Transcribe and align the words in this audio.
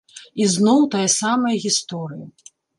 І 0.43 0.47
зноў 0.53 0.79
тая 0.95 1.05
самая 1.19 1.53
гісторыя! 1.69 2.25